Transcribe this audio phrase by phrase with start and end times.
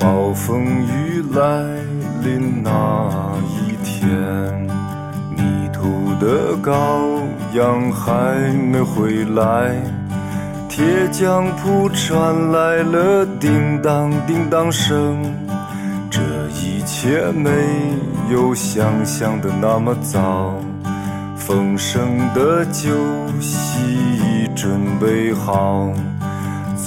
[0.00, 1.42] 暴风雨来
[2.24, 4.08] 临那一天，
[5.36, 7.20] 迷途的羔
[7.52, 9.76] 羊还没回来，
[10.70, 15.22] 铁匠铺传来了叮当叮当声。
[16.10, 17.50] 这一切没
[18.32, 20.54] 有想象的那么糟，
[21.36, 22.90] 丰盛的酒
[23.38, 23.82] 席
[24.16, 25.92] 已准备好。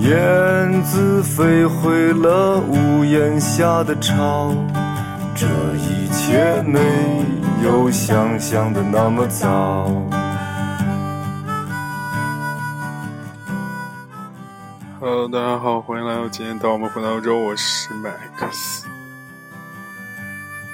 [0.00, 4.50] 燕子飞回了屋檐下的巢，
[5.34, 6.80] 这一切没
[7.62, 9.92] 有想象的那么糟。
[14.98, 18.86] Hello，大家好，欢迎来到今天到我们回到周，我是麦克斯。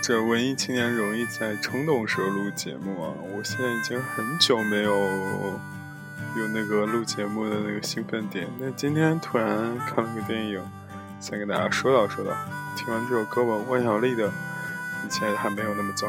[0.01, 4.93] 这文艺青年容易在冲动时候录节目啊，我现在已经很久没有。
[6.37, 10.61] 有那个录节目的那个兴奋点，那今天突然看了个电影，
[11.21, 12.33] 想给大家说道说道。
[12.77, 14.29] 听完这首歌吧，万晓利的
[15.05, 16.09] 《以前还没有那么糟》。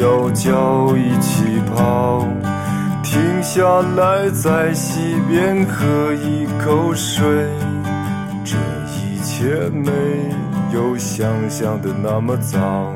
[0.00, 1.44] 要脚一起
[1.74, 2.26] 跑，
[3.02, 3.62] 停下
[3.96, 7.24] 来在溪边喝一口水。
[8.44, 8.56] 这
[8.88, 9.90] 一切没
[10.72, 12.92] 有想象的那么糟，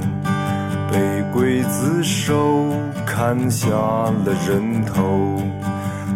[0.91, 0.99] 被
[1.33, 2.67] 刽子手
[3.07, 5.37] 砍下了人头，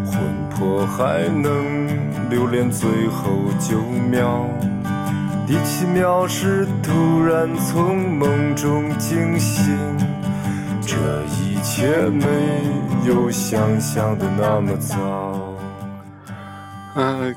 [0.05, 1.87] 魂魄还能
[2.29, 3.79] 留恋最后九
[4.11, 4.47] 秒。
[5.47, 9.77] 第七秒是突然从梦中惊醒。
[10.85, 12.27] 这一切没
[13.07, 15.55] 有想象的那么糟。
[16.95, 17.35] 嗯，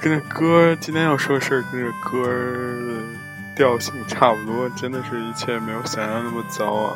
[0.00, 3.02] 跟这歌今天要说的事儿跟这歌的
[3.56, 6.92] 调性差不多，真的是一切没有想象那么糟啊。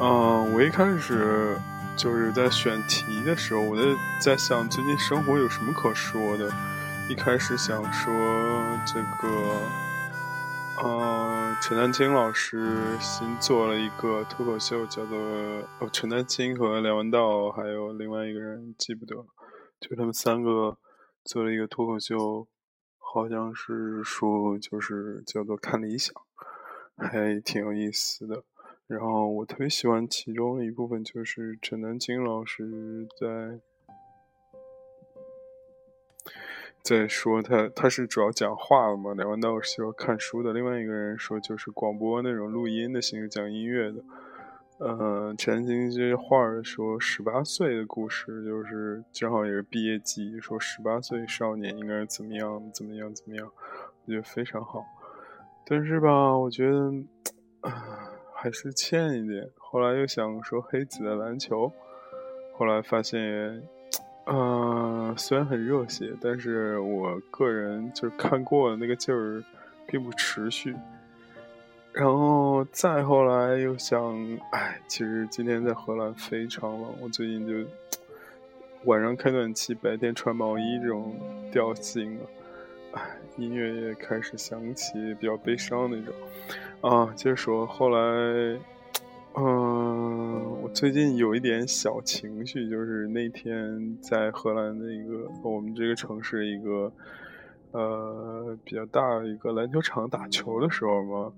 [0.00, 1.56] 嗯，我一开始
[1.96, 3.82] 就是在选题的时候，我在
[4.18, 6.50] 在想最近生活有什么可说的。
[7.08, 8.12] 一开始想说
[8.84, 9.28] 这个。
[10.80, 15.18] 呃，陈丹青老师新做了一个脱口秀，叫做
[15.78, 19.14] 哦，陈丹青和梁文道还有另外一个人记不得，
[19.78, 20.78] 就他们三个
[21.24, 22.48] 做了一个脱口秀，
[22.98, 26.14] 好像是说就是叫做看理想，
[26.96, 28.42] 还挺有意思的。
[28.88, 33.60] 然后我特别喜欢其中的一部分，就是陈丹青老师在。
[36.82, 39.14] 在说他他是主要讲话的嘛？
[39.14, 44.02] 两位道是说看书的，另外一个人说就是广播那种录音的形式讲音乐的。
[44.78, 53.48] 呃，陈晶这画儿说十八岁的故事，就是正好也是毕业季，说十八岁少年应该怎么样怎么样怎么样，
[54.04, 54.84] 我觉得非常好。
[55.64, 56.92] 但是吧，我觉得
[58.34, 59.48] 还是欠一点。
[59.56, 61.70] 后来又想说黑子的篮球，
[62.56, 63.62] 后来发现。
[64.26, 69.42] 嗯，虽然很热血，但是我个人就是 看过了那个劲儿，
[69.86, 70.74] 并不持续。
[71.92, 74.16] 然后再后来又想，
[74.52, 77.68] 哎，其实今天在荷兰非常冷，我最近就
[78.84, 81.14] 晚上开暖气，白天穿毛衣这种
[81.50, 82.24] 调性啊，
[82.94, 83.02] 哎，
[83.36, 86.14] 音乐也开始响起，比较悲伤那种。
[86.80, 88.58] 啊，接着说，后来。
[89.34, 96.90] 嗯，最近有一点小情绪，就是那天在荷兰的一个我们这个城市一个
[97.72, 101.32] 呃比较大的一个篮球场打球的时候嘛，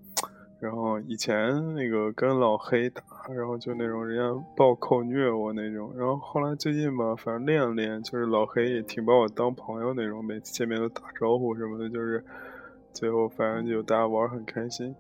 [0.61, 3.03] 然后以前那个跟老黑打，
[3.35, 12.25] 然后就那种人家暴扣虐我那种，然后后来最近吧，反正练了练，就是老黑也挺把我当朋友那种，每次见面都打招呼什么的，就是
[12.93, 14.95] 最后反正就大家玩很开心。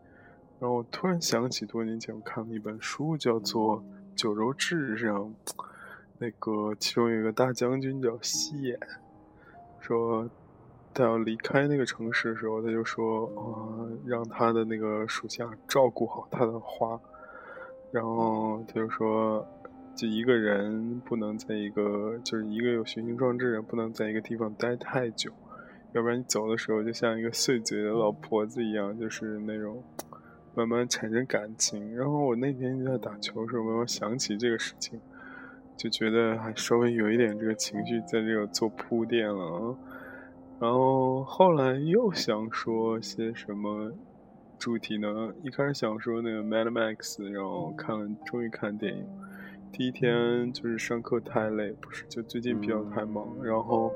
[0.58, 3.78] 然后我突然想起多年前我看了一本书，叫做
[4.14, 5.34] 《九州志》上，
[6.18, 8.78] 那个其中有一个大将军叫西野，
[9.80, 10.28] 说
[10.92, 16.98] 他要离开那个城市的时候，他就说，呃，让他的那个属下照顾好他的花，
[17.90, 19.46] 然后他就说，
[19.96, 25.32] 就一个人不能在一个，就是一个有雄心壮志人不能在一个地方待太久。
[25.92, 29.82] 要不然你走的时候就像一个碎嘴的老婆子一样，就是那种
[30.54, 31.96] 慢慢产生感情。
[31.96, 35.00] 然后我那天在打球的时候，慢慢想起这个事情，
[35.76, 39.76] 就觉得还稍微有一点这个情绪在这个做铺垫了。
[40.60, 43.92] 然后后来又想说些什么
[44.58, 45.32] 主题呢？
[45.42, 49.04] 一开始想说那个《Mad Max》，然后看了，终于看电影。
[49.72, 53.92] 第一天就是上课太累，不是，就最近比较太忙，然后。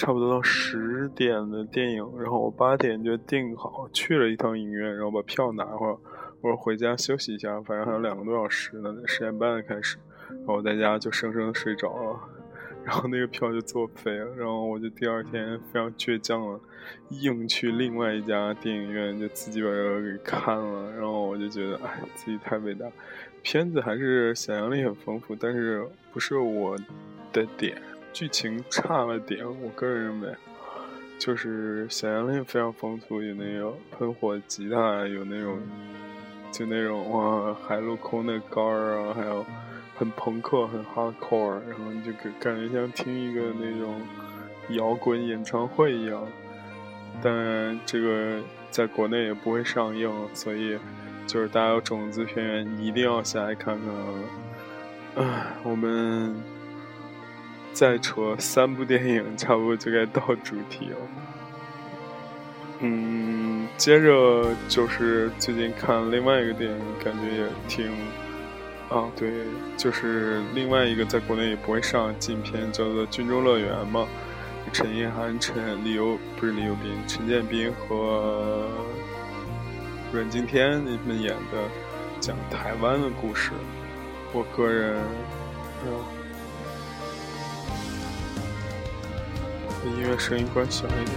[0.00, 5.92] 差不多到十点的电影，然后我八点就订好去了一趟影院，然后把票拿回来，
[6.40, 9.98] 我说回家休息一下，反正还有两个多小时呢，十点半开始，
[10.30, 12.18] 然后我在家就生生的睡着了，
[12.82, 16.58] 然后那个票就作废了，然后我就第二天非常倔强了，
[17.10, 22.86] 硬去另外一家电影院就自己把这个给看了，然后我就觉得哎自己太伟大，
[23.42, 26.74] 片子还是想象力很丰富，但是不是我
[27.34, 27.76] 的点。
[28.12, 30.34] 剧情差了点，我个人认为，
[31.18, 35.58] 就是想象力非常丰富，有那种喷火吉他，有那种，
[36.50, 39.46] 就那种哇海陆空的杆儿啊，还有
[39.96, 44.00] 很朋克、很 hardcore，然后你就感感觉像听一个那种
[44.70, 46.26] 摇滚演唱会一样。
[47.22, 48.40] 当然，这个
[48.70, 50.78] 在国内也不会上映，所以
[51.26, 55.24] 就是大家有种子片源一定要下来看看。
[55.24, 56.34] 唉， 我们。
[57.72, 60.96] 再扯三部电影，差不多就该到主题了。
[62.80, 67.90] 嗯，接着就是最近看另外一个电影，感觉也挺……
[68.88, 69.30] 啊，对，
[69.76, 74.06] 就是另外一个在国内也不会上禁片，叫做《军中乐园》嘛。
[74.72, 78.66] 陈意涵、陈李幼不是李幼斌，陈建斌和
[80.12, 81.68] 阮经天他们演的，
[82.18, 83.52] 讲台湾的故事。
[84.32, 84.96] 我个人，
[85.86, 86.19] 嗯。
[89.90, 91.16] 音乐声音关小一点，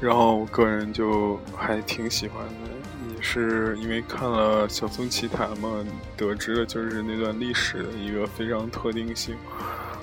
[0.00, 5.84] 然后我个人就还挺喜欢的，也是因为看了《小松奇谈》嘛，
[6.16, 9.36] 得知了就是那段历史的一个非常特定性，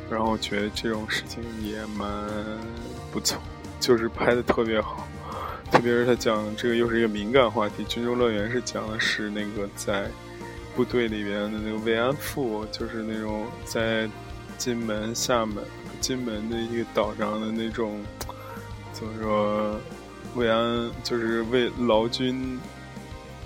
[0.09, 2.07] 然后觉得这种事情也蛮
[3.11, 3.39] 不错，
[3.79, 5.07] 就是拍的特别好，
[5.71, 10.09] 特别是他讲这个又是一个敏感话题，《军中乐园》是讲的是那个在
[10.75, 14.09] 部队里边的那个慰安妇，就是那种在
[14.57, 15.63] 金门、厦门。
[16.01, 18.01] 金门的一个岛上的那种，
[18.91, 19.79] 怎么说，
[20.35, 22.59] 慰安就是为劳军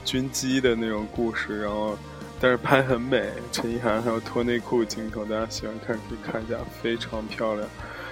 [0.04, 1.98] 军机的那种故事，然后
[2.40, 7.68] 但是拍很美，陈意涵还有脱内裤镜头，大家喜欢看可以看一下，非常漂亮。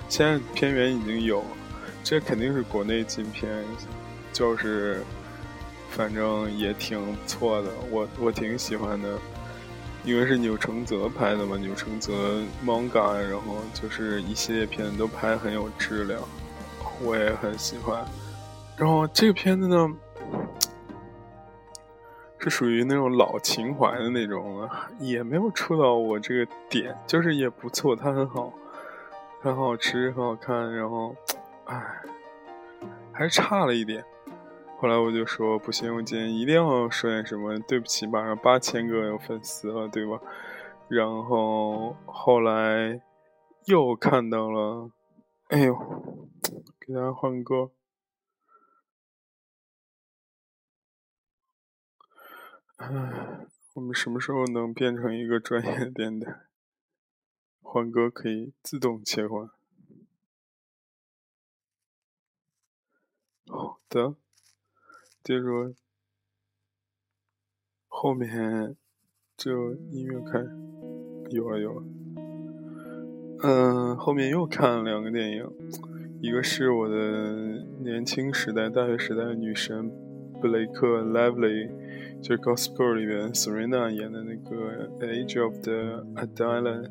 [0.10, 1.44] 现在片源已经有，
[2.04, 3.50] 这肯定是国内禁片，
[4.32, 5.02] 就是
[5.90, 9.18] 反正也挺不错的，我我挺喜欢的。
[10.04, 12.12] 因为是钮承泽拍的嘛，钮承泽
[12.66, 16.20] manga，然后就是一系列片子都拍很有质量，
[17.02, 18.04] 我也很喜欢。
[18.76, 19.88] 然后这个片子呢，
[22.38, 24.70] 是属于那种老情怀的那种，
[25.00, 28.52] 也没有触到我这个点，就是也不错，它很好，
[29.42, 31.16] 很好吃，很好看，然后，
[31.66, 31.82] 唉，
[33.14, 34.04] 还是差了一点。
[34.84, 37.58] 后来我就说不行，我今天一定要说点什么。
[37.60, 40.20] 对不起，马上八千个粉丝了，对吧？
[40.90, 43.02] 然后后来
[43.64, 44.92] 又看到了，
[45.48, 45.74] 哎呦，
[46.82, 47.72] 给大家换歌。
[52.76, 56.42] 唉，我们什么时候能变成一个专业的电台？
[57.62, 59.50] 换歌可以自动切换。
[63.48, 64.16] 好的。
[65.24, 65.74] 接着，
[67.88, 68.76] 后面
[69.38, 70.44] 就音乐开，
[71.30, 71.84] 有了有了。
[73.42, 75.50] 嗯，后面又看了两个电影，
[76.20, 79.90] 一个是我的年轻时代、大学时代的女神
[80.42, 81.70] 布雷克 （Lively），
[82.22, 86.86] 就是《Gosport》里边 Serena 演的那个《Age of the Adela》，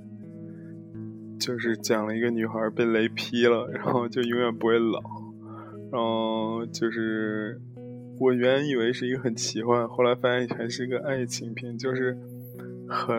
[1.39, 5.03] 就是讲了一个女孩被雷劈了，然后就永远不会老，
[5.91, 7.61] 然后就是。
[8.23, 12.17] 我原以为是一个很奇幻，后来发现还是个爱情片，就是
[12.89, 13.17] 很，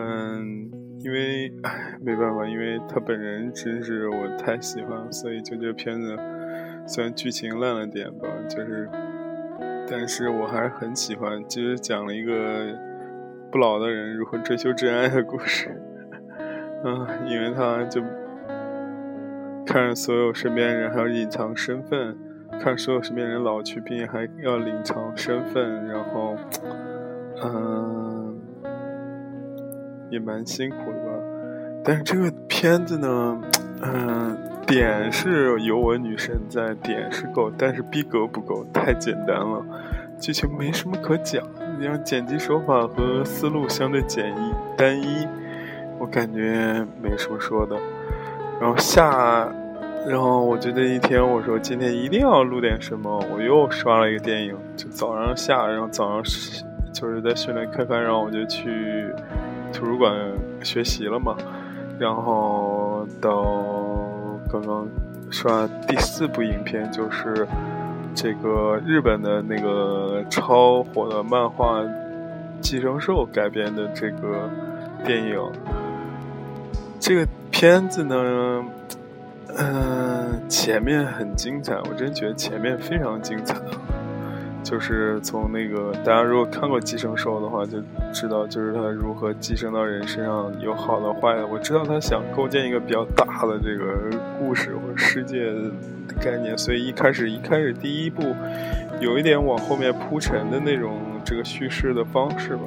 [0.98, 6.16] 因为唉没办法，因为他本人真是我太喜欢，所以就这个片子
[6.86, 8.88] 虽然剧情烂了点吧，就是
[9.86, 12.74] 但是我还是很喜欢，就是讲了一个
[13.52, 15.70] 不老的人如何追求真爱的故事。
[16.82, 18.00] 嗯，因为他就
[19.66, 22.16] 看着所有身边人还要隐藏身份，
[22.62, 26.36] 看所有身边人老去，并且还要隐藏身份，然后，
[27.42, 28.36] 嗯，
[30.10, 31.12] 也蛮辛苦的吧。
[31.84, 33.40] 但是这个片子呢，
[33.82, 39.62] 嗯，点是有我女神在，点是够，但是逼格不够，太简单了，
[40.18, 41.44] 剧情没什么可讲，
[41.78, 45.26] 你像剪辑手法和思路相对简易单一。
[45.98, 47.76] 我感觉没什么说的，
[48.60, 49.48] 然后下，
[50.06, 56.22] 然后我觉得一天我说今天一定要录点什么，我又刷了一个电影，就早上下，然后早上
[56.92, 59.06] 就是在训练开发，然后我就去
[59.72, 60.14] 图书馆
[60.62, 61.34] 学习了嘛，
[61.98, 63.44] 然后到
[64.52, 64.86] 刚刚
[65.30, 67.46] 刷第四部影片，就是
[68.14, 71.80] 这个日本的那个超火的漫画
[72.60, 74.48] 《寄生兽》改编的这个
[75.04, 75.40] 电影。
[77.00, 78.64] 这个片子呢，
[79.56, 83.56] 嗯，前面很精彩，我真觉得前面非常精彩。
[84.64, 87.78] 就是从那个大家如果看过《寄生兽》的话，就
[88.12, 91.46] 知道就是它如何寄生到人身上，有好的坏的。
[91.46, 95.52] 我知道他想构建一个比较大的这个故事或者世界
[96.20, 98.34] 概念，所以一开始一开始第一部
[99.00, 102.62] 有一点往后面铺陈的那种这个叙事的方式吧。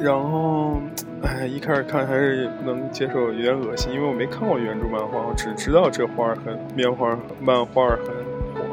[0.00, 0.80] 然后。
[1.22, 8.06] 哎，一开始看还是不能接受，有点恶心，因为我没看过原著漫画，我只知道这画很面画漫画很
[8.54, 8.64] 火，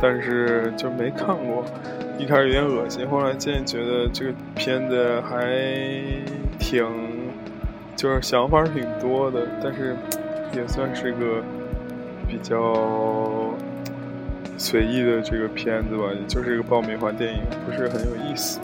[0.00, 1.64] 但是就没看过。
[2.16, 5.52] 一开始有点恶心，后来渐渐觉得这个片子还
[6.60, 6.86] 挺，
[7.96, 9.96] 就是想法挺多的，但是
[10.54, 11.42] 也算是个
[12.28, 13.52] 比较
[14.56, 18.60] 随意的这个片子吧，就是一个爆米花电影，不是很有意思。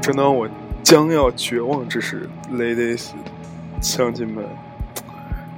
[0.00, 0.48] 正当我。
[0.84, 3.08] 将要绝望之时，ladies，
[3.80, 4.44] 乡亲们，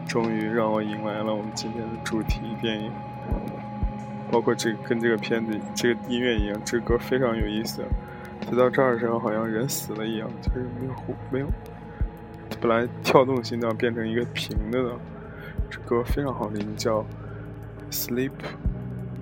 [0.07, 2.93] 终于让我迎来了我们今天的主题电影，
[4.31, 7.83] 包括这个跟这个片子这个音乐一样，这歌非常有意思。
[8.49, 10.95] 就到这儿的时候，好像人死了一样，就是没有
[11.33, 11.49] 没有，
[12.61, 14.97] 本来跳动心脏变成一个平的了。
[15.69, 17.05] 这歌非常好听，叫
[17.91, 18.31] Sleep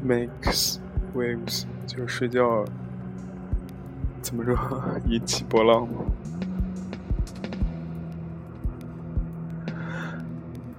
[0.06, 0.76] Makes
[1.16, 2.62] Waves，就是睡觉。
[4.24, 4.56] 怎么说？
[5.06, 6.00] 引起波浪吗？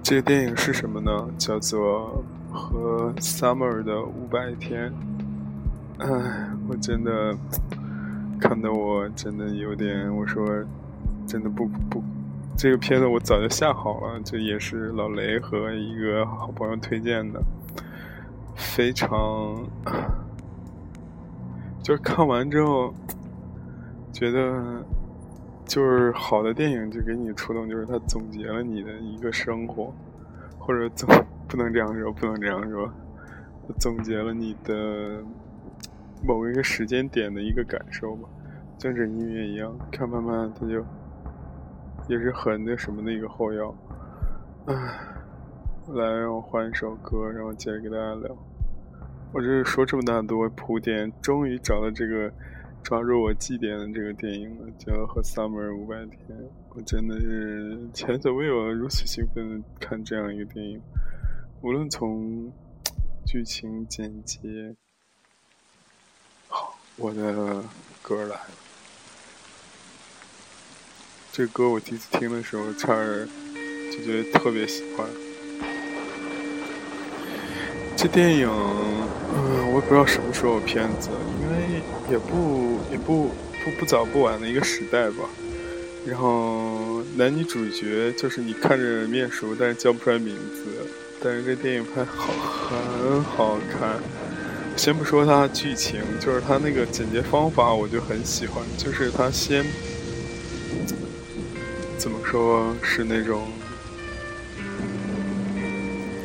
[0.02, 1.28] 这个电影是什么呢？
[1.38, 4.90] 叫做《和 Summer 的五百天》。
[5.98, 7.36] 唉，我真的
[8.40, 10.44] 看得我真的有点，我说
[11.24, 12.02] 真的不不，
[12.56, 17.40] 这个片子我早就下好了，这也是老雷和一个好朋友推荐的，
[18.56, 19.54] 非常，
[21.80, 22.92] 就是看完之后。
[24.12, 24.82] 觉得
[25.66, 29.92] 就是好的电影就给你触动，就是它总结了你的一个生活，
[30.58, 31.08] 或者总
[31.46, 32.90] 不能这样说，不能这样说，
[33.78, 35.22] 总结了你的
[36.24, 38.28] 某一个时间点的一个感受吧，
[38.78, 40.82] 像这音乐一样，看慢慢它就
[42.08, 43.74] 也是很那什么的一个后摇。
[44.66, 44.74] 唉，
[45.88, 48.34] 来让我换一首歌，然后接着给大家聊。
[49.32, 52.32] 我这是说这么大多铺垫，终于找到这个。
[52.86, 56.20] 抓住我祭点的这个电影了，叫《和 Summer 五百天》，
[56.68, 60.80] 我真的是前所未有如此兴奋的看这样一个电影，
[61.62, 62.52] 无论从
[63.26, 64.76] 剧情、剪接，
[66.46, 67.64] 好，我的
[68.00, 68.50] 歌来了。
[71.32, 73.28] 这歌我第一次听的时候，差点
[73.90, 75.25] 就觉得特别喜欢。
[77.96, 81.08] 这电影，嗯，我也不知道什么时候片子，
[81.40, 83.28] 因为也不也不
[83.64, 85.24] 不不早不晚的一个时代吧。
[86.06, 90.64] 然后男女主角就是你看着面熟，但是叫不出来名字。
[91.22, 92.34] 但是这电影拍好
[92.68, 93.98] 很好看。
[94.76, 98.62] 先不说它剧情，就是它那个剪辑方法，我就很喜欢。
[98.76, 99.64] 就是它先
[101.96, 103.48] 怎么说是那种。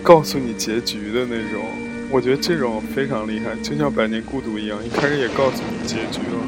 [0.03, 1.63] 告诉你结局的那种，
[2.09, 6.41] 我觉得这种非常厉害，就像《百年孤独》一样，一开始也告诉你结局了，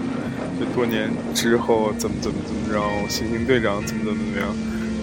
[0.59, 4.55] 就多年之后怎么怎么怎么着，星星队长怎么怎么怎么样，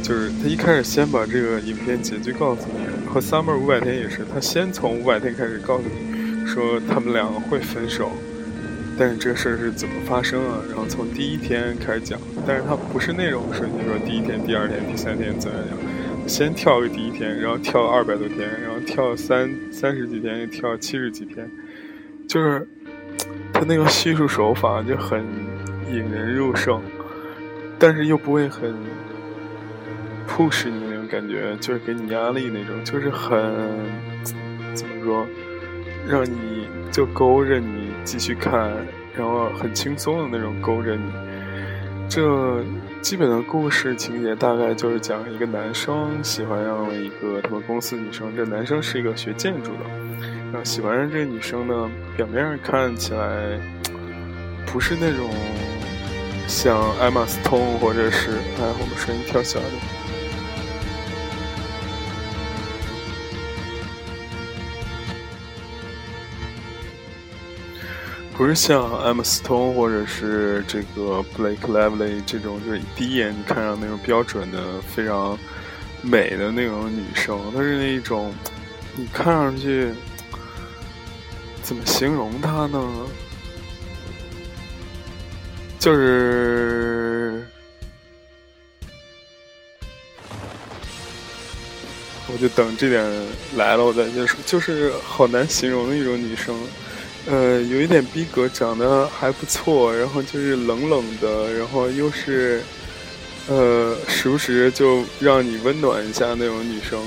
[0.03, 8.11] 就是他一开始先把这个影片结局告诉你，和《Summer 五百天》也是，他先从五百天开始告诉你，说他们两个会分手，
[8.99, 10.59] 但是这事儿是怎么发生啊？
[10.69, 15.77] 然后从第一天开始讲，但是他不是那种顺序，说第一天、第二天、第三天怎样样。
[16.31, 21.51] 先跳个第一天，然后跳二百多天，然后跳三三十几天，又跳七十几天，
[22.29, 22.65] 就是
[23.53, 25.27] 他那个叙述手法就很
[25.89, 26.81] 引人入胜，
[27.81, 28.73] 但是又不会很
[30.29, 33.37] push 你那种感觉，就是给你压力那种，就是很
[34.73, 35.27] 怎么说，
[36.07, 38.71] 让你就勾着你继续看，
[39.17, 41.11] 然后很轻松的那种勾着你。
[42.09, 42.65] 这
[43.03, 49.81] 基本的故事情节大概就是讲一个男生喜欢上了一个他们公司女生，这男生是一个学建筑的。
[50.53, 53.59] 然后喜欢上这个女生呢，表面上看起来
[54.67, 55.31] 不是那种
[56.47, 59.71] 像艾玛斯通或者是哎，我们声音跳起来的，
[68.41, 75.39] 不是像艾玛斯通或者是这个 Blake Lively 这种，就是第一眼你看上那种标准的非常
[76.01, 78.33] 美的那种女生，她是那种
[78.97, 79.93] 你看上去。
[81.63, 83.07] 怎么形容她呢？
[85.79, 87.47] 就是，
[92.27, 93.05] 我就等这点
[93.55, 94.41] 来了，我再接说。
[94.47, 96.59] 就是好难形容的一种女生，
[97.27, 102.63] 呃，有一点逼格，长得还不错，然后就是冷冷的，然后又是，
[103.47, 106.99] 呃，时不时就让你温暖一下那种女生，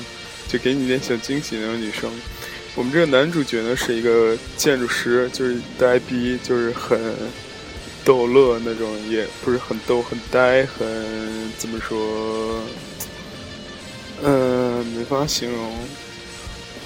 [0.48, 2.12] 就给你点小惊喜那种女生。
[2.76, 7.00] 我们这个男主角呢是一个建筑师，就是呆逼，就是很
[8.06, 10.88] 逗乐那种，也不是很逗，很呆，很
[11.58, 12.62] 怎么说？
[14.24, 15.72] 嗯，没法形容，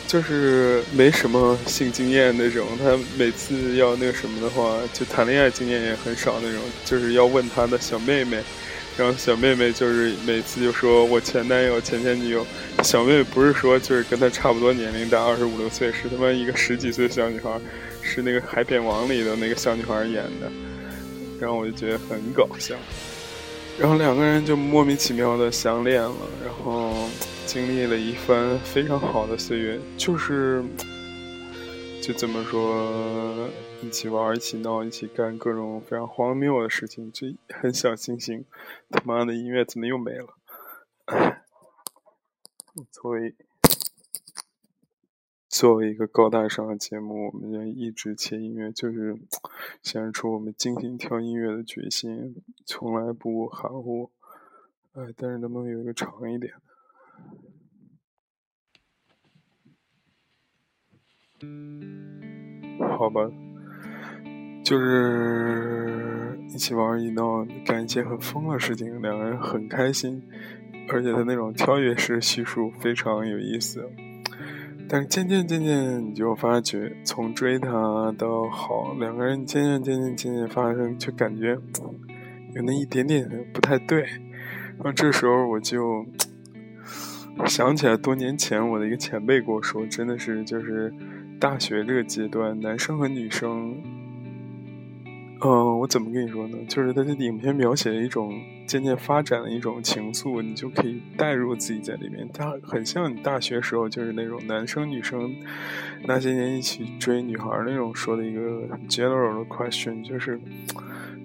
[0.07, 2.65] 就是没什么性经验那种。
[2.79, 8.41] 他每次要那个什么的话，就谈恋爱经验也很少那种，就是要问他的小妹妹。
[8.97, 12.43] 然后小妹妹就是每次就说我前男友前前女友，
[12.81, 17.61] 小妹妹不是说就是跟他差不多年龄，大二十五六岁，是他妈一个十几岁的小女孩，
[18.01, 20.51] 是那个《海扁王》里的那个小女孩演的，
[21.39, 22.73] 然后我就觉得很搞笑，
[23.79, 27.07] 然后两个人就莫名其妙的相恋了，然后
[27.45, 30.63] 经历了一番非常好的岁月，就是
[32.01, 33.49] 就怎么说。
[33.83, 38.43] 一起玩，一起闹，一起干各种非常荒谬的事情，就很小清新。
[38.89, 40.35] 他妈的音乐怎么又没了？
[42.91, 43.35] 作为
[45.59, 49.17] 作为一个高大上的节目，我们要一直切音乐，就是
[49.81, 52.35] 显示出我们精心挑音乐的决心，
[52.67, 54.11] 从来不含糊。
[54.93, 56.53] 哎，但是能不能有一个长一点
[61.39, 62.87] 的？
[62.95, 63.27] 好吧。
[64.63, 70.21] 就是一起玩一闹，干一些很疯的事情，两个人很开心，
[70.91, 73.89] 而且他那种跳跃式叙述非常有意思。
[74.89, 81.57] 但是渐渐渐渐，你就发觉从追他到好，两个人渐渐渐渐渐渐发生，就感觉
[82.55, 84.01] 有那一点点不太对。
[84.01, 86.05] 然后这时候我就
[87.45, 90.93] 想起来多年前我的一个前辈跟我说，真的是就是
[91.39, 93.75] 大学这个阶段，男生和女生。
[95.39, 96.57] 嗯，我怎么跟你说呢？
[96.67, 102.27] 就是他这影片描写了一种渐渐发展的一种情愫，你就可以代入自己在里面。
[102.33, 105.35] 他很像你大学时候，就是那种男生女生
[106.05, 110.41] 那些年一起追女孩那种说的一个 general 的 question，就是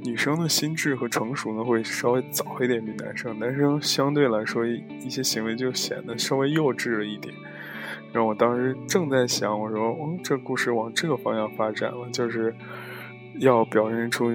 [0.02, 7.34] 女生的心智和成熟呢会稍微早一点比男生，男生相对来说一些行为就显得稍微幼稚了一点。
[8.12, 12.54] 然后我当时正在想，我说，嗯，这故事往这个方向发展了，就是。
[13.38, 14.30] 要表现出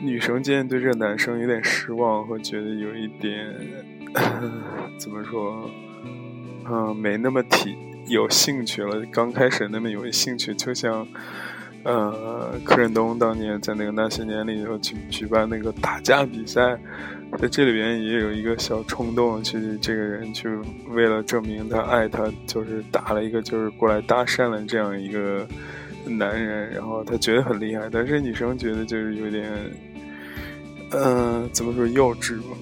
[0.00, 3.54] 女生间对这个男生有点失望和觉得有一点
[4.98, 5.70] 怎么说，
[6.68, 9.02] 嗯，没那么体有兴趣了。
[9.12, 11.06] 刚开始那么有兴趣，就像
[11.84, 16.78] 呃，柯震东当年在那个那些年里头去举办那个打架比赛，
[17.38, 20.48] 在这里边也有一个小冲动，去这个人去
[20.88, 25.46] 为了证明他爱他，就是打了一个就是过来搭讪了这样一个。
[26.04, 29.50] 男人，然后他觉得很厉害，但是女生觉得就是有点，
[30.90, 32.56] 嗯，怎么说幼稚吧。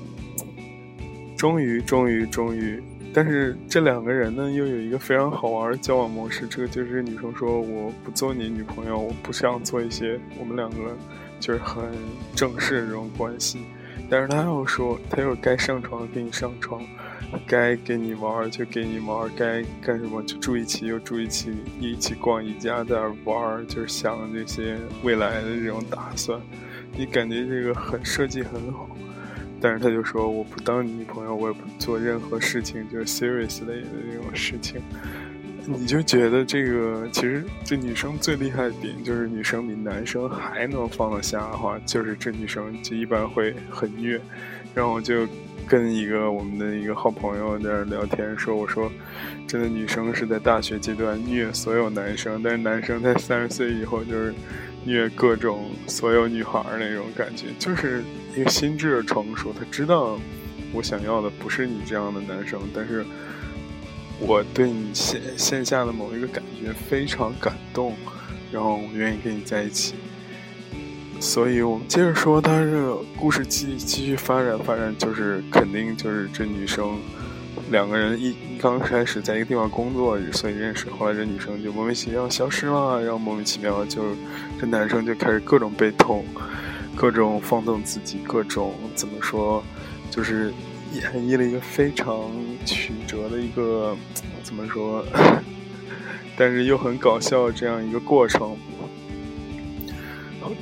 [1.37, 2.81] 终于，终于，终于，
[3.13, 6.47] 但是这两个人呢，又有一个非常好玩的交往模式。
[6.47, 10.97] 这个就是女生说：“我不做你女朋友，我不想做一些我们两个
[11.41, 11.85] 就是很
[12.37, 13.59] 正式的这种关系。”
[14.09, 16.81] 但是他又说：“他又该上床跟你上床。”
[17.47, 26.41] 该给你玩就给你玩，该干什么就住一起又住一起，一起逛宜家在玩，就是想这些未来的这种打算。
[26.97, 28.89] 你感觉这个很设计很好，
[29.61, 34.81] 但是他就说我不当你女朋友，我也不做任何事情，就是 serious 类的这种事情。
[35.65, 44.21] 你就觉得这个其实这女生最厉害的点就是女生比男生还能放得下的话，就是这女生就一般会很虐。
[44.75, 45.27] 然后就
[45.67, 48.91] 跟一个我们的一个好朋友在那聊天说，我说
[49.47, 54.35] 真的女生是在大学阶段虐所有男生，但是男生在三十岁以后就是
[54.85, 58.03] 虐各种所有女孩那种感觉，就是
[58.37, 60.19] 一个心智的成熟，他知道
[60.73, 63.05] 我想要的不是你这样的男生，但是。
[64.25, 67.97] 我对你线线下的某一个感觉非常感动，
[68.53, 69.95] 然后我愿意跟你在一起。
[71.23, 76.99] 所以我们接着说，他这个故事继继续发展发展，就是肯定就是这女生
[77.71, 84.03] 两个人一刚开始在一个地方工作，所以认识，后来这女生就莫名其妙消失了，然后莫名其妙就
[84.61, 86.25] 这男生就开始各种被痛，
[86.97, 89.63] 各种放纵自己，各种怎么说，
[90.11, 90.53] 就是。
[90.93, 92.31] 演绎了一个非常
[92.67, 93.97] 曲折的一个
[94.43, 95.03] 怎么说，
[96.37, 98.55] 但是又很搞笑这样一个过程。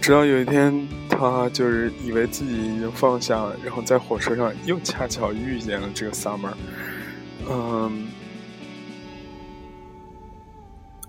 [0.00, 6.54] 直到有一天，他就是以为自己已经放下了，然后在火车上又恰巧遇见了这个 summer。
[7.48, 8.08] 嗯，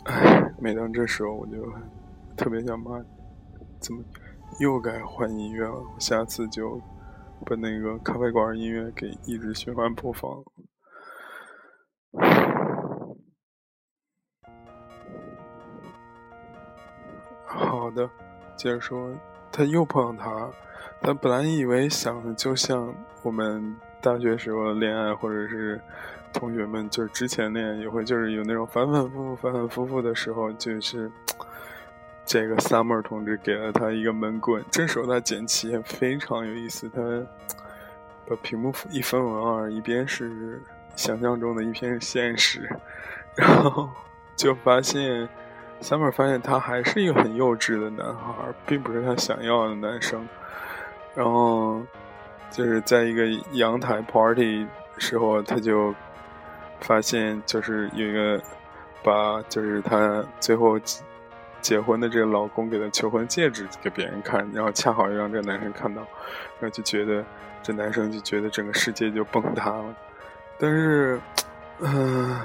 [0.06, 1.72] 唉，每当这时候，我就
[2.36, 3.00] 特别想骂：
[3.80, 4.04] 怎么
[4.60, 5.76] 又该换音乐了？
[5.76, 6.82] 我下次就。
[7.44, 10.32] 把那个咖啡馆音乐给一直循环播放。
[17.48, 18.08] 好的，
[18.56, 19.10] 接着说，
[19.52, 20.50] 他又碰到他。
[21.02, 25.82] 他本来以为想的就像我们大学时候恋爱，或者是
[26.32, 31.12] 同学们就是之前恋爱也会，就是有那种反反复复、反反复复的时候，就是。
[32.24, 37.02] 这个 Summer 同志给了他一个闷棍，这时候他捡起也非常有意思，他
[38.26, 40.62] 把屏幕一分为二，一边是
[40.96, 42.70] 想象中的，一边是现实，
[43.36, 43.90] 然后
[44.38, 45.28] 就发现
[45.82, 48.34] Summer 发现他还是一个很幼稚的男孩，
[48.66, 50.28] 并不是他想要的男生，
[51.16, 51.82] 然后
[52.50, 54.66] 就是在一个阳台 party
[54.98, 55.94] 时候，他就
[56.80, 58.42] 发现就是有一个
[59.04, 60.80] 把就是他最后。
[61.62, 66.02] 结婚的这个老公给她求婚戒指给别人看，然后恰好又让这个男生看到，
[66.60, 67.24] 然后就觉得
[67.62, 69.96] 这男生就觉得整个世界就崩塌了。
[70.58, 71.22] 但是，
[71.82, 72.36] 嗯，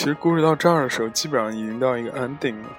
[0.00, 2.70] 其实故事到这儿的时候，基本上已经到一个 ending 了。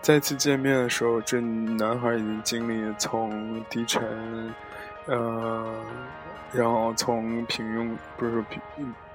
[0.00, 4.54] 再次见面的时候，这男孩已经经历从低沉，
[5.06, 5.74] 呃，
[6.52, 8.62] 然后从平庸，不是说平。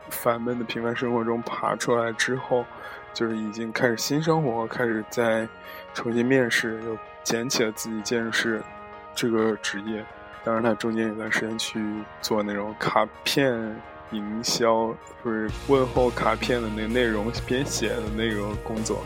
[0.10, 2.66] 烦闷的平凡生活中爬出来之后，
[3.14, 5.48] 就是已经开始新生活，开始在
[5.94, 8.62] 重新面试，又捡起了自己建筑师
[9.16, 10.06] 这个职业。
[10.44, 11.82] 当然，他中间有段时间去
[12.22, 13.74] 做那种卡片
[14.12, 19.04] 营销，不是问候卡片的那个内容编写的那个工作，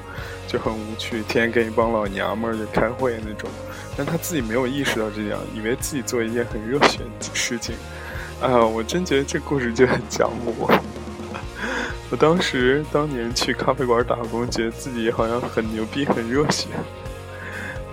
[0.48, 3.50] 就很无趣，天天跟一帮老娘们儿就开会那种。
[3.98, 7.76] 但他自己没有意识到这样，以为自己做一件很热血的事情。
[8.42, 10.72] 啊，我真觉得这故事就很讲我。
[12.10, 16.68] 我当时当年去咖啡馆打工，觉得自己好像很牛逼、很热血。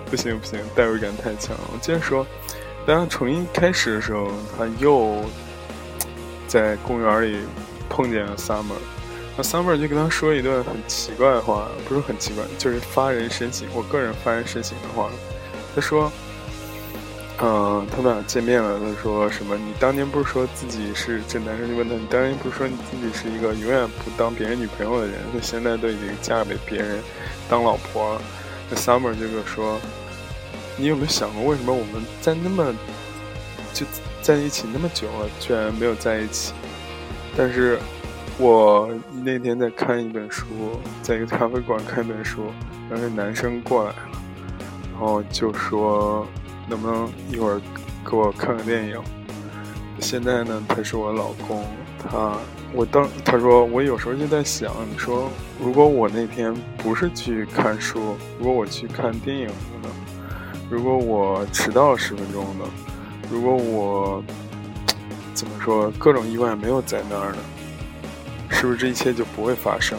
[0.09, 1.55] 不行不行，代入感太强。
[1.71, 2.25] 我接着说，
[2.85, 5.23] 当重新开始的时候，他又
[6.49, 7.37] 在公园里
[7.87, 8.75] 碰见了 Summer。
[9.37, 13.65] 那 Summer 就跟他说一段很奇怪的话，不是很奇怪，就是发人深省。
[13.73, 15.09] 我个人发人深省的话，
[15.73, 16.11] 他说。
[17.41, 18.77] 嗯，他们俩见面了。
[18.81, 19.55] 他说什么？
[19.55, 25.15] 你当年不是说自己是这男生就问他，你当年不是说你自己是一个永远不当别人女朋友的人？
[25.33, 26.99] 那现在都已经嫁给别人
[27.47, 28.21] 当老婆了。
[28.69, 29.79] 那 Summer 就跟说，
[30.75, 32.75] 你有没有想过，为什么我们在那么
[33.73, 33.85] 就
[34.21, 36.53] 在一起那么久了，居然没有在一起？
[37.35, 37.79] 但是
[38.37, 38.89] 我
[39.23, 40.45] 那天在看一本书，
[41.01, 42.45] 在一个咖啡馆看一本书，
[42.89, 44.21] 然后那男生过来了，
[44.91, 46.25] 然后就说。
[46.69, 47.59] 能不能一会儿
[48.07, 49.01] 给我看个电影？
[49.99, 51.65] 现在呢，他是我老公。
[51.97, 52.37] 他，
[52.73, 59.89] 我当他说，我有时候就在想，你说，如果我那天不是去看书，如果我去看电影了呢？
[60.69, 62.65] 如果我迟到十分钟呢？
[63.29, 64.23] 如果我
[65.33, 67.37] 怎么说，各种意外没有在那儿呢？
[68.49, 69.97] 是不是这一切就不会发生？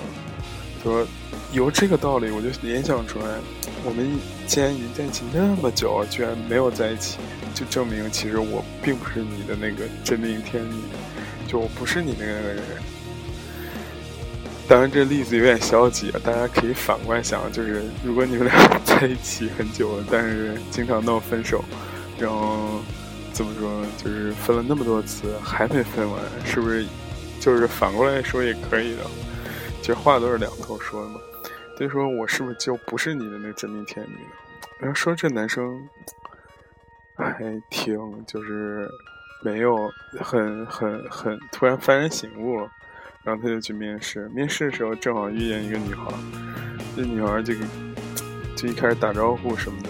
[0.82, 1.06] 说
[1.52, 3.26] 由这个道理，我就联想出来，
[3.84, 7.18] 我们既然已经在一起那么久，居然没有在一起，
[7.54, 10.82] 就证明其实我并不是你的那个真命天女，
[11.46, 12.58] 就我不是你那个人。
[14.68, 21.64] 当然，这例子有点消极啊，大家可以反过来想，就是如果你们俩 在一起很久了，但是经常闹分手，
[22.18, 22.80] 然后
[23.40, 26.84] 怎么说，就是分了那么多次还没分完，是不是
[27.40, 29.04] 就是反过来说也可以的。
[29.80, 31.18] 其实话都是两头说的嘛。
[31.74, 34.20] 所以说我是不是就不是你的那个真命天女呢？
[34.78, 35.88] 然后说这男生
[37.16, 38.86] 还挺就是
[39.42, 42.70] 没有很很很突然幡然醒悟了，
[43.22, 44.28] 然后他就去面试。
[44.34, 46.12] 面试的时候正好遇见一个女孩，
[46.94, 47.54] 这女孩就
[48.54, 49.88] 就一开始打招呼什么的，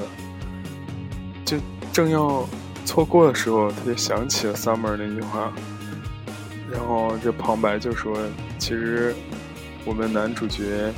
[1.44, 1.56] 就
[1.92, 2.48] 正要
[2.90, 5.52] 错过的时候，他就想起了 Summer 那句话，
[6.68, 8.18] 然后这旁白就说
[8.58, 9.14] ：“其实
[9.84, 10.92] 我们男主角。”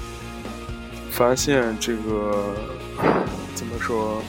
[1.12, 2.54] 发现这个
[3.54, 4.22] 怎么说？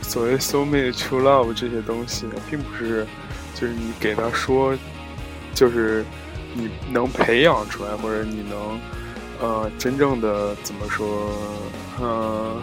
[0.00, 3.04] 所谓 so mate”、“true love” 这些东西，并不是
[3.52, 4.76] 就是你给他说，
[5.54, 6.04] 就是
[6.54, 8.80] 你能培养出来，或者你能
[9.40, 11.32] 呃真正的怎么说？
[12.00, 12.62] 嗯，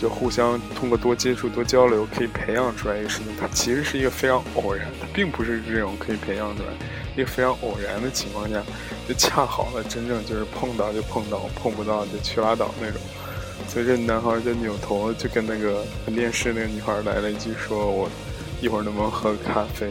[0.00, 3.26] 就互相通过多接触、多交流，可以培养出来一个事情。
[3.38, 6.68] 它其实是一个非常偶然，它并不是这种可以培养出来。
[7.16, 8.62] 一个非常偶然的情况下，
[9.08, 13.00] 就恰好了，真正就是碰到就碰到，碰不到就去拉倒那种。
[13.66, 18.08] 所以这男孩就扭头就跟那个看电视那个女孩来了一句，说我
[18.60, 19.90] 一会儿能不能喝咖啡？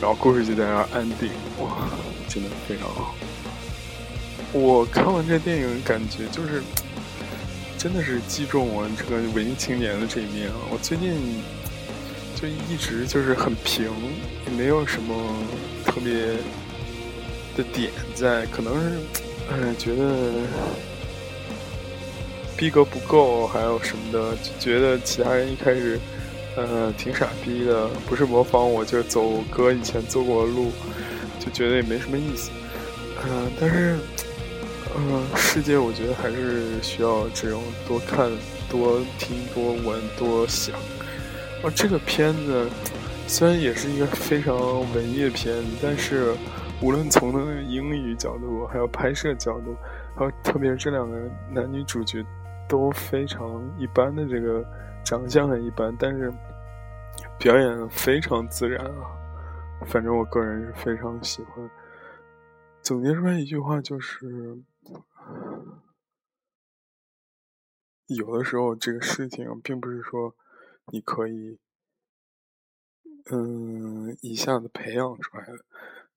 [0.00, 1.28] 然后故事就在那儿安定，
[1.60, 1.90] 哇，
[2.26, 3.14] 真的非常好。
[4.52, 6.62] 我看完这电影，感觉就是
[7.82, 10.54] 真的是击中我这个文艺青年的这一面啊！
[10.70, 11.42] 我最近
[12.36, 13.90] 就一直就是很平，
[14.46, 15.14] 也没有什么
[15.84, 16.36] 特别。
[17.54, 18.98] 的点在可能是，
[19.50, 20.32] 嗯，觉得
[22.56, 26.00] 逼格不够，还有什么的，就觉得其他人一开始，
[26.56, 30.72] 呃，挺傻逼的，不是模仿我，就走哥以前走过的路，
[31.38, 32.50] 就觉得也没什么意思。
[33.22, 33.98] 嗯，但是，
[34.96, 38.30] 嗯，世界我觉得还是需要这种多看、
[38.70, 40.78] 多听、多闻、多想。
[41.62, 42.68] 哦，这个片子
[43.26, 44.56] 虽然也是一个非常
[44.92, 46.34] 文艺的片子，但是。
[46.84, 49.76] 无论从那个英语角度，还有拍摄角度，
[50.16, 51.16] 还有特别是这两个
[51.48, 52.26] 男女主角
[52.68, 54.64] 都非常一般的这个
[55.04, 56.32] 长相很一般，但是
[57.38, 59.06] 表演非常自然啊。
[59.86, 61.70] 反正我个人是非常喜欢。
[62.82, 64.26] 总结出来一句话就是：
[68.06, 70.34] 有的时候这个事情并不是说
[70.92, 71.58] 你可以
[73.30, 75.64] 嗯一下子培养出来的。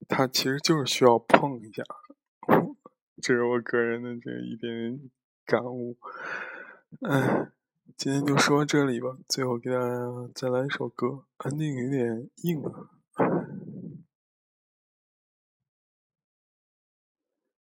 [0.08, 1.84] 他其实就是需要碰一下，
[3.22, 5.10] 这是我个人的这一点
[5.46, 5.98] 感悟。
[7.02, 7.52] 嗯，
[7.98, 9.18] 今天就说到这里吧。
[9.28, 12.90] 最后给大家再来一首歌，安定有点硬啊。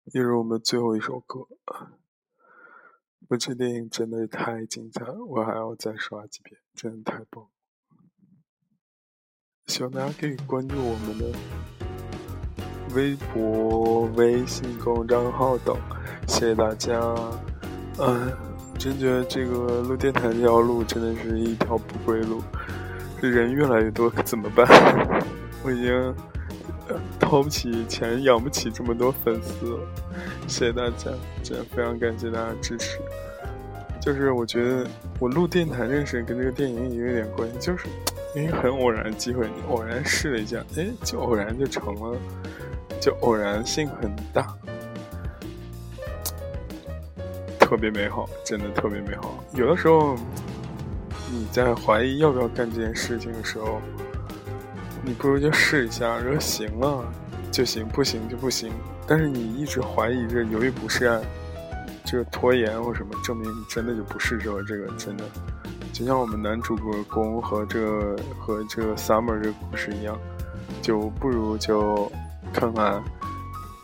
[0.03, 1.47] 也是我们最后一首歌。
[3.29, 7.49] 我这电影真的太精彩了，我还要再刷几遍，真的太棒了。
[9.67, 11.37] 希望大家可以关注我们的。
[12.93, 15.75] 微博、微信公众账号等，
[16.27, 17.01] 谢谢大家。
[17.97, 18.31] 嗯，
[18.77, 22.41] 真觉得这个录电台这条路真的是一条不归路。
[23.19, 24.65] 这人越来越多，可怎么办？
[25.65, 26.15] 我已经
[27.19, 29.79] 掏不起钱，养不起这么多粉丝。
[30.47, 31.11] 谢谢大家，
[31.43, 32.99] 真的非常感谢大家支持。
[33.99, 34.87] 就是我觉得
[35.19, 37.87] 我录电台这个事跟这个电影也有点关系，就是
[38.35, 42.17] 因为很偶然的机会，你偶然试了一下，哎，就偶然就成了。
[43.01, 44.55] 就偶然性很大，
[47.59, 49.43] 特别美好，真的特别美好。
[49.53, 50.15] 有的时候，
[51.29, 53.79] 你在怀疑要不要干这件事情的时候，
[55.05, 57.05] 你不如就试一下，如果行了
[57.51, 58.71] 就行，不行就不行。
[59.05, 61.21] 但是你一直怀疑着，犹豫不决，
[62.03, 64.87] 这个拖延或什么，证明你真的就不适合这个。
[64.97, 65.23] 真的，
[65.93, 70.17] 就像我们男主播公和这和这个 Summer 这个故事一样，
[70.81, 72.11] 就不如就。
[72.53, 73.03] 看看，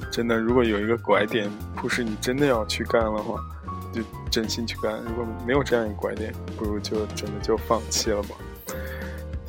[0.09, 3.37] 真的，如果有一个拐点，不是你真的要去干的话，
[3.91, 8.29] 就真心去干；如果没有这样一个拐点，不如就真的就放弃了吧。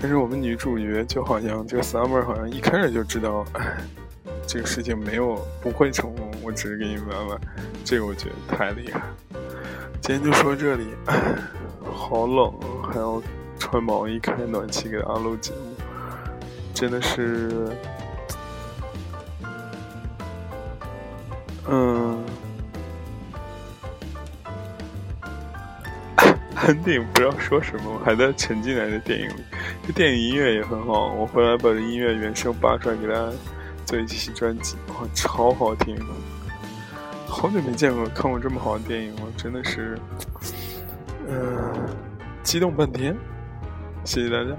[0.02, 3.44] 但是我们女主角就好像这个 Summer 好像一开始就知道，
[4.48, 6.28] 这个事情没有不会成功。
[6.42, 7.40] 我只是给你玩玩，
[7.84, 9.00] 这个我觉得太厉害。
[10.00, 10.88] 今天就说这里，
[11.94, 13.22] 好冷，还要
[13.60, 15.76] 穿毛衣开暖气给大家录节目，
[16.74, 17.68] 真的是。
[21.68, 22.24] 嗯，
[26.56, 29.44] 安定不知道说什么，还在沉浸在这电影里。
[29.84, 33.28] 这电影音乐也很好，我回来把这音乐原声扒出来给大家
[33.84, 35.98] 做一期专辑，哇，超好听！
[37.26, 39.98] 好久没见过看过这么好的电影了，真的是，
[41.28, 41.58] 嗯，
[42.42, 43.16] 激动半天。
[44.04, 44.56] 谢谢大家。